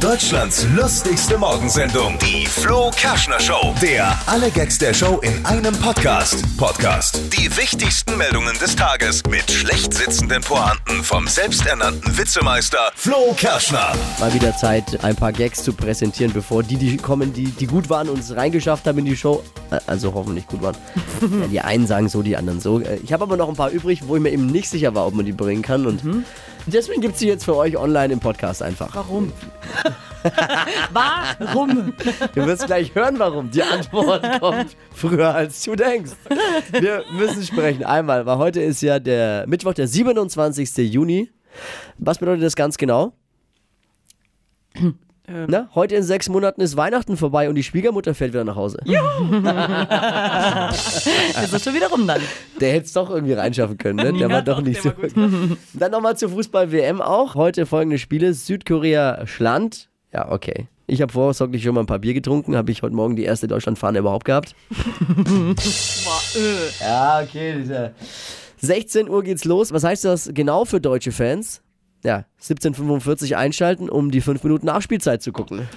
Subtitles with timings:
[0.00, 3.74] Deutschlands lustigste Morgensendung, die Flo Kerschner Show.
[3.82, 6.42] Der alle Gags der Show in einem Podcast.
[6.56, 7.20] Podcast.
[7.36, 13.92] Die wichtigsten Meldungen des Tages mit schlecht sitzenden Pointen vom selbsternannten Witzemeister Flo Kerschner.
[14.18, 17.90] Mal wieder Zeit, ein paar Gags zu präsentieren, bevor die, die kommen, die, die gut
[17.90, 19.42] waren und es reingeschafft haben in die Show.
[19.70, 20.76] Äh, Also hoffentlich gut waren.
[21.42, 22.80] ja, die einen sagen so, die anderen so.
[22.80, 25.06] Äh, Ich habe aber noch ein paar übrig, wo ich mir eben nicht sicher war,
[25.06, 25.86] ob man die bringen kann.
[25.86, 26.24] Und
[26.66, 28.94] deswegen gibt es die jetzt für euch online im Podcast einfach.
[28.94, 29.32] Warum?
[30.92, 31.94] Warum?
[32.34, 33.50] Du wirst gleich hören, warum.
[33.50, 36.12] Die Antwort kommt früher, als du denkst.
[36.72, 37.84] Wir müssen sprechen.
[37.84, 40.76] Einmal, weil heute ist ja der Mittwoch, der 27.
[40.92, 41.30] Juni.
[41.98, 43.14] Was bedeutet das ganz genau?
[45.48, 48.78] Na, heute in sechs Monaten ist Weihnachten vorbei und die Schwiegermutter fährt wieder nach Hause.
[48.84, 48.92] Ist
[51.52, 52.20] das schon wieder rum dann?
[52.60, 54.12] Der hätte es doch irgendwie reinschaffen können, ne?
[54.18, 54.92] Der war doch nicht so.
[55.74, 57.36] Dann nochmal zur Fußball-WM auch.
[57.36, 59.88] Heute folgende Spiele: Südkorea, Schland.
[60.12, 60.66] Ja, okay.
[60.88, 63.46] Ich habe vorsorglich schon mal ein paar Bier getrunken, habe ich heute Morgen die erste
[63.46, 64.56] Deutschlandfahne überhaupt gehabt.
[66.80, 67.54] Ja, okay.
[67.58, 67.92] Dieser
[68.58, 69.72] 16 Uhr geht's los.
[69.72, 71.62] Was heißt das genau für deutsche Fans?
[72.02, 75.68] Ja, 17.45 einschalten, um die 5 Minuten Nachspielzeit zu gucken.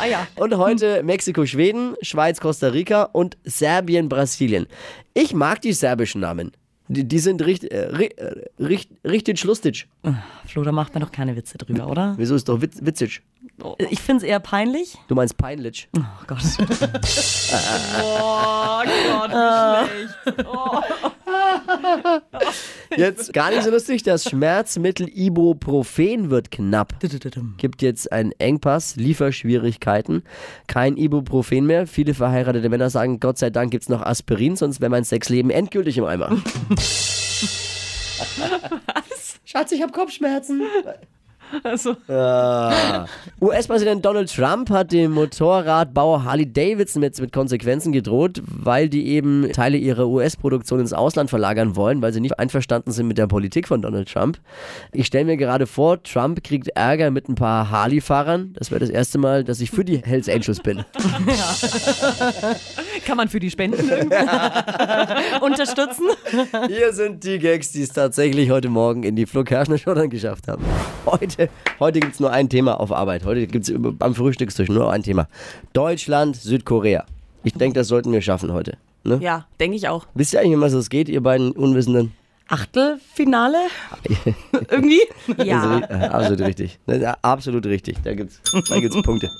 [0.00, 0.28] Ah ja.
[0.36, 4.68] Und heute Mexiko, Schweden, Schweiz, Costa Rica und Serbien, Brasilien.
[5.12, 6.52] Ich mag die serbischen Namen.
[6.86, 9.88] Die, die sind richtig, äh, äh, richt, richtig lustig.
[10.46, 12.14] Flo, da macht man doch keine Witze drüber, oder?
[12.16, 13.22] Wieso ist doch witz, witzig?
[13.90, 14.96] Ich finde es eher peinlich.
[15.08, 15.88] Du meinst peinlich.
[15.96, 16.38] Oh Gott.
[18.00, 20.48] oh Gott, wie schlecht.
[22.96, 24.02] Jetzt gar nicht so lustig.
[24.02, 26.94] Das Schmerzmittel Ibuprofen wird knapp.
[27.58, 30.22] Gibt jetzt einen Engpass, Lieferschwierigkeiten.
[30.66, 31.86] Kein Ibuprofen mehr.
[31.86, 35.98] Viele verheiratete Männer sagen, Gott sei Dank gibt's noch Aspirin, sonst wäre mein Sexleben endgültig
[35.98, 36.30] im Eimer.
[39.44, 40.62] Schatz, ich hab Kopfschmerzen.
[41.62, 43.06] Also, Ah.
[43.40, 49.50] US-Präsident Donald Trump hat dem Motorradbauer Harley Davidson jetzt mit Konsequenzen gedroht, weil die eben
[49.52, 53.68] Teile ihrer US-Produktion ins Ausland verlagern wollen, weil sie nicht einverstanden sind mit der Politik
[53.68, 54.38] von Donald Trump.
[54.92, 58.54] Ich stelle mir gerade vor, Trump kriegt Ärger mit ein paar Harley-Fahrern.
[58.58, 60.84] Das wäre das erste Mal, dass ich für die Hells Angels bin.
[63.06, 64.16] kann man für die Spenden irgendwie
[65.40, 66.04] unterstützen?
[66.68, 70.10] Hier sind die Gags, die es tatsächlich heute Morgen in die Flo Kerschner Show dann
[70.10, 70.64] geschafft haben.
[71.06, 71.48] Heute,
[71.80, 73.24] heute gibt es nur ein Thema auf Arbeit.
[73.24, 75.28] Heute gibt es beim Frühstückstisch nur ein Thema.
[75.72, 77.04] Deutschland, Südkorea.
[77.44, 78.76] Ich denke, das sollten wir schaffen heute.
[79.04, 79.18] Ne?
[79.22, 80.06] Ja, denke ich auch.
[80.14, 82.12] Wisst ihr eigentlich, um was es geht, ihr beiden Unwissenden?
[82.48, 83.58] Achtelfinale?
[84.70, 85.00] Irgendwie?
[85.36, 85.80] Also, Ja.
[86.10, 86.78] absolut richtig.
[86.86, 87.98] Ne, Absolut richtig.
[88.02, 89.30] Da gibt's, da gibt's Punkte.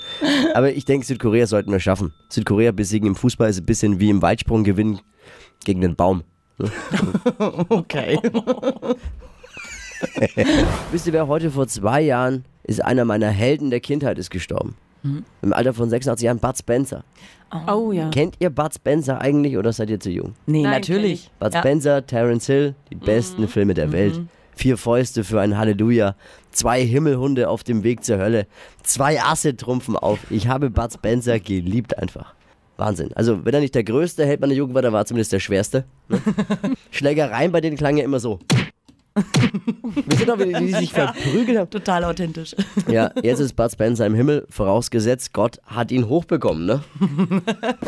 [0.54, 2.12] Aber ich denke, Südkorea sollten wir schaffen.
[2.28, 5.00] Südkorea besiegen im Fußball ist ein bisschen wie im Weitsprung gewinnen
[5.64, 6.22] gegen den Baum.
[7.68, 8.18] Okay.
[10.92, 14.76] Wisst ihr, wer heute vor zwei Jahren ist einer meiner Helden der Kindheit ist gestorben?
[15.42, 17.04] Im Alter von 86 Jahren, Bud Spencer.
[17.72, 18.10] Oh ja.
[18.10, 20.34] Kennt ihr Bud Spencer eigentlich oder seid ihr zu jung?
[20.46, 21.30] Nee, Nein, natürlich.
[21.38, 21.60] Bud Ja.
[21.60, 24.20] Spencer, Terence Hill, die besten Filme der Welt.
[24.56, 26.16] Vier Fäuste für ein Halleluja.
[26.50, 28.46] Zwei Himmelhunde auf dem Weg zur Hölle.
[28.82, 30.18] Zwei Asse trumpfen auf.
[30.30, 32.34] Ich habe Bud Spencer geliebt einfach.
[32.78, 33.10] Wahnsinn.
[33.14, 35.40] Also, wenn er nicht der größte Held meiner Jugend war, dann war er zumindest der
[35.40, 35.84] schwerste.
[36.08, 36.20] Ne?
[36.90, 38.38] Schlägereien bei denen klangen ja immer so.
[40.06, 41.70] Wisst ihr noch, wie die, wie die sich verprügelt haben?
[41.70, 42.54] Total authentisch.
[42.86, 46.84] Ja, jetzt ist Bud Spencer im Himmel, vorausgesetzt, Gott hat ihn hochbekommen, ne?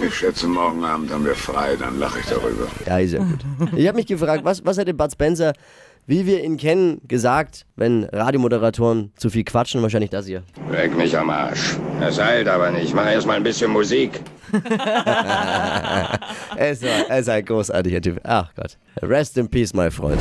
[0.05, 2.67] Ich schätze, morgen Abend haben wir frei, dann lache ich darüber.
[2.87, 3.45] Ja, ist ja gut.
[3.77, 5.53] Ich habe mich gefragt, was, was hätte Bud Spencer,
[6.11, 9.81] wie wir ihn kennen, gesagt, wenn Radiomoderatoren zu viel quatschen?
[9.81, 10.43] Wahrscheinlich das hier.
[10.69, 11.77] Leck mich am Arsch.
[12.01, 12.93] Es eilt aber nicht.
[12.93, 14.21] Mach erst mal ein bisschen Musik.
[16.57, 18.21] Er ist, er ist ein großartiger Typ.
[18.25, 18.77] Ach Gott.
[19.01, 20.21] Rest in peace, mein Freund.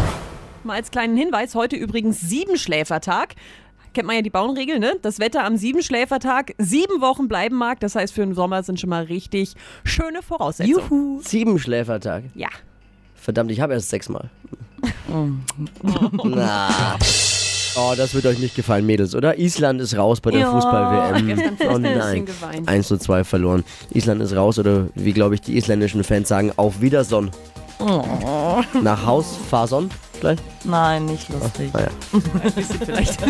[0.63, 3.33] Mal als kleinen Hinweis, heute übrigens Siebenschläfertag.
[3.95, 4.97] Kennt man ja die Bauernregel, ne?
[5.01, 7.79] Das Wetter am Siebenschläfertag sieben Wochen bleiben mag.
[7.79, 11.15] Das heißt, für den Sommer sind schon mal richtig schöne Voraussetzungen.
[11.15, 11.21] Juhu.
[11.23, 12.25] Sieben Schläfertag.
[12.35, 12.49] Ja.
[13.15, 14.29] Verdammt, ich habe erst sechsmal.
[16.23, 16.97] Na.
[17.75, 19.37] Oh, das wird euch nicht gefallen, Mädels, oder?
[19.37, 21.57] Island ist raus bei der Ja, Fußball-WM.
[21.71, 22.25] Oh nein.
[22.25, 22.67] geweint.
[22.67, 23.63] 1 zu 2 verloren.
[23.93, 27.29] Island ist raus oder wie, glaube ich, die isländischen Fans sagen, auf Wiederson.
[28.81, 29.89] Nach Haus, Fason
[30.19, 30.43] vielleicht?
[30.65, 31.71] Nein, nicht lustig.
[32.13, 33.19] Ein bisschen vielleicht.